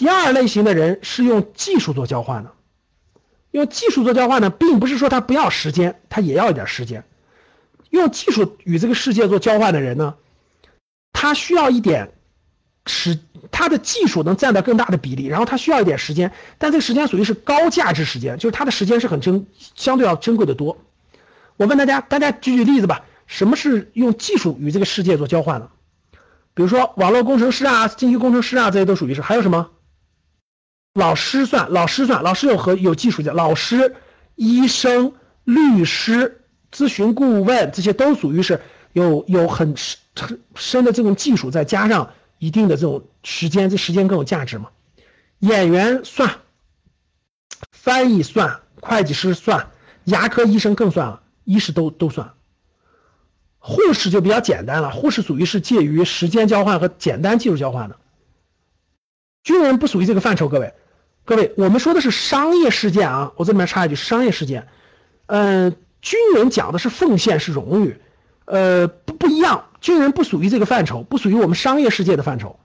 [0.00, 2.52] 第二类型的人是用技术做交换的，
[3.50, 7.04] 用技术做交换呢，并不是说他不要时间，他也要一点时间。
[7.90, 10.14] 用技术与这个世界做交换的人呢，
[11.12, 12.14] 他需要一点
[12.86, 13.18] 时，
[13.50, 20.78] 他的技术能占到更大的比例，然后他需要一点时间，但这个时间属于是高价值时间，就是他的时间是很珍，相对要珍贵的多。
[21.58, 25.68] 我问大家，大家举举例子吧，什么是用技术与这个世界做交换的？
[26.54, 29.20] 比如说网络工程师啊、信息工程师啊，这些都属于是。
[29.20, 29.68] 还有什么？
[30.94, 33.94] 老师算，老师算，老师有和有技术的，老师、
[34.34, 35.12] 医生、
[35.44, 38.60] 律师、咨询顾问，这些都属于是
[38.92, 44.70] 有有很深深的这种技术，再加上一定的这种时间，这时间更有价值嘛。
[45.38, 46.38] 演员算，
[47.70, 49.68] 翻译算，会计师算，
[50.04, 52.32] 牙科医生更算了，医师都都算。
[53.60, 57.99] 护士就比较简单了，护士属于是介于时间交换和简单技术交换的。
[59.42, 60.74] 军人不属于这个范畴，各位，
[61.24, 64.68] 各位，我们说的是商业事件啊，我这里面插一句，商业事件，
[65.26, 67.96] 嗯，军人讲的是奉献是荣誉，
[68.44, 72.58] 呃，不不一样，军人不属于这个范畴，不属于我们商业世界的范畴，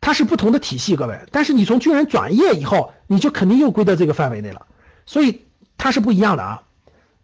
[0.00, 4.66] 它是不同的体系，各位，但是你从军人转业以后，你就肯定又归到这个范围内了，
[5.06, 5.46] 所以
[5.78, 6.62] 它是不一样的啊，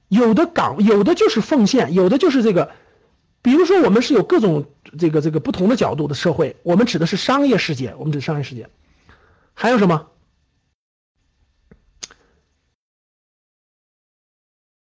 [0.08, 2.70] 有的岗有的就是奉献，有的就是这个。
[3.42, 4.64] 比如说，我们是有各种
[4.98, 8.68] 这个这个不同的角度的社会，我们指的是商业世界，我们指商业世界，
[9.52, 10.06] 还有什么？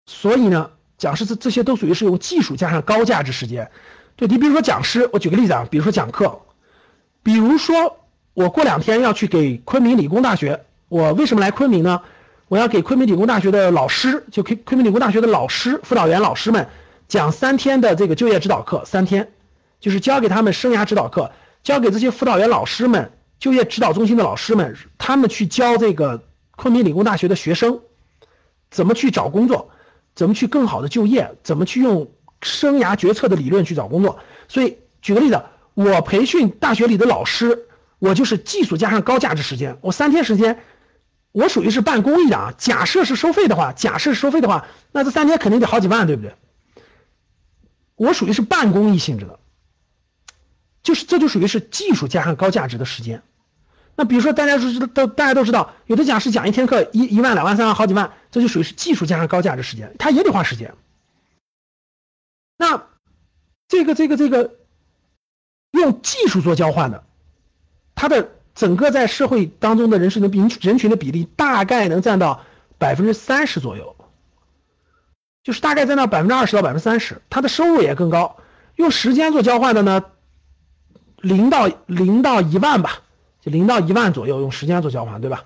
[0.07, 3.69] 所以呢，讲师这这些都属于是用技术加上高价值时间。
[4.15, 6.41] 对你比如说讲师，我举个例子啊，比如说讲课，
[7.25, 7.99] 比如说
[8.33, 12.01] 我过两天要去给昆明理工大学，我为什么来昆明呢？
[12.47, 16.69] 我要给昆明理工大学的老师，就昆昆明理工大学的老师、辅导员老师们。
[17.09, 19.33] 讲三天的这个就业指导课，三天，
[19.81, 21.31] 就是教给他们生涯指导课，
[21.63, 26.25] 教给这些辅导员老师们、就业指导中心的老师们，他们去教这个
[26.57, 27.81] 昆明理工大学的学生，
[28.71, 29.71] 怎么去找工作，
[30.15, 32.11] 怎么去更好的就业，怎么去用
[32.43, 34.19] 生涯决策的理论去找工作。
[34.49, 35.43] 所以举个例子，
[35.75, 37.67] 我培训大学里的老师，
[37.99, 40.59] 我就是技术加上高价值时间，我三天时间，
[41.31, 42.55] 我属于是办公益的啊。
[42.59, 46.35] 假设是收费的话，假设收费的话，那这三天肯定得好几万，对不对？
[47.97, 49.39] 我属于是半公益性质的，
[50.83, 53.23] 就是这就属于是技术加上高价值的时间。
[53.97, 60.75] 那比如说大家都知道，都大家都知道，有的讲师讲一天课一一万两万三万好几万，这就属于是技术加上高价值时间，他也得花时间。
[62.59, 62.87] 那
[63.69, 64.57] 这个这个这个
[65.71, 67.05] 用技术做交换的，
[67.95, 72.45] 他的整个在社会当中的人士的比人群的比例大概能占到
[72.77, 73.96] 百分之三十左右。
[75.47, 78.37] 就是大概在那百分之二十到百分之三十，他的收入也更高。
[78.75, 80.03] 用时间做交换的呢，
[81.19, 82.99] 零到零到一万吧，
[83.41, 85.45] 就零到一万左右用时间做交换，对吧？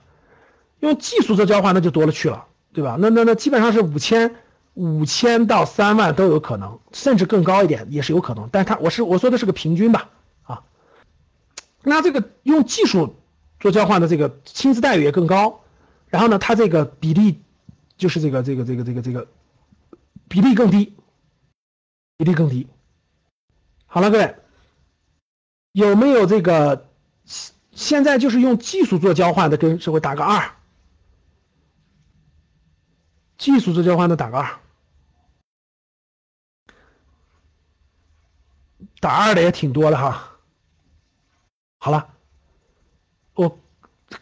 [0.79, 2.97] 用技术做交换那就多了去了，对吧？
[2.99, 4.37] 那那那基本上是五千
[4.73, 8.49] 五千到三万都有可能，甚至更高一点也是有可能。
[8.51, 10.09] 但他我是我说的是个平均吧，
[10.45, 10.63] 啊，
[11.83, 13.17] 那这个用技术
[13.59, 15.61] 做交换的这个薪资待遇也更高，
[16.09, 17.43] 然后呢，他这个比例
[17.99, 19.27] 就是这个这个这个这个这个。
[20.31, 20.97] 比例更低，
[22.17, 22.69] 比例更低。
[23.87, 24.37] 好了，各位，
[25.73, 26.89] 有没有这个
[27.73, 30.53] 现在就是用技术做交换的，跟社会打个二。
[33.37, 34.61] 技术做交换的打个二，
[39.01, 40.39] 打二的也挺多的哈。
[41.79, 42.15] 好了，
[43.35, 43.59] 我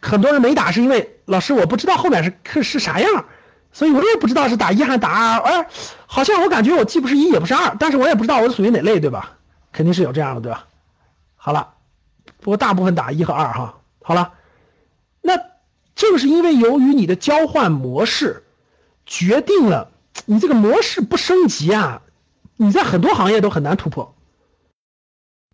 [0.01, 3.29] 很多人没打，是因为老师我不知道后面是是啥样。
[3.71, 5.67] 所以我也不知道是打一还是打二，哎，
[6.07, 9.37] 好像我感觉我既不是一也不是二，但是我也不知道我属于哪类，对吧？
[9.71, 10.67] 肯定是有这样的，对吧？
[11.35, 11.73] 好了，
[12.39, 13.77] 不过大部分打一和二哈。
[14.01, 14.33] 好了，
[15.21, 15.39] 那
[15.95, 18.43] 正是因为由于你的交换模式
[19.05, 19.91] 决定了
[20.25, 22.01] 你这个模式不升级啊，
[22.57, 24.15] 你在很多行业都很难突破。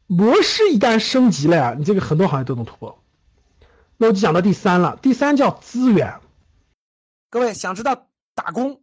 [0.07, 2.99] 模式一旦升级了呀，你这个很多行业都能突破。
[3.97, 6.15] 那我就讲到第三了，第三叫资源。
[7.35, 8.81] 各位想知道打工，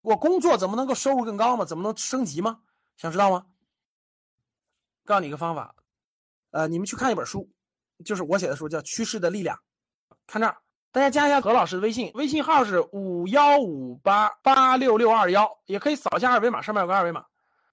[0.00, 1.66] 我工作怎么能够收入更高吗？
[1.66, 2.60] 怎么能升级吗？
[2.96, 3.44] 想知道吗？
[5.04, 5.74] 告诉你一个方法，
[6.50, 7.50] 呃，你们去看一本书，
[8.02, 9.58] 就是我写的书，叫《趋势的力量》。
[10.26, 10.56] 看这儿，
[10.92, 17.26] 大家加一下何老师的微信，微信号是五幺五八八六六二幺，也可以扫一下二维码，上面有个二维码，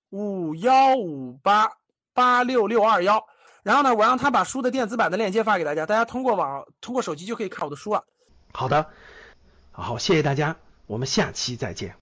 [0.10, 1.72] 五幺五八
[2.14, 3.26] 八六六二幺。
[3.64, 8.04] 然后呢，我让他把书的电子版的链接发给大家，大家通过网通过手机就可以看我的书了。
[8.52, 8.92] 好的。
[9.72, 12.01] 好，谢谢大家，我们下期再见。